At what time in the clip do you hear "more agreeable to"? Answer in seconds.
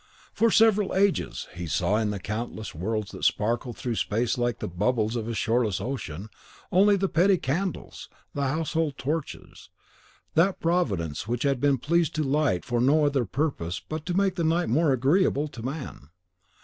14.69-15.61